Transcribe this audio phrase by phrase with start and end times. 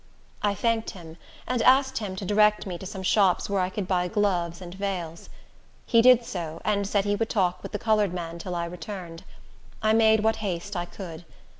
[0.41, 1.17] I thanked him,
[1.47, 4.73] and asked him to direct me to some shops where I could buy gloves and
[4.73, 5.29] veils.
[5.85, 9.23] He did so, and said he would talk with the colored man till I returned.
[9.83, 11.23] I made what haste I could.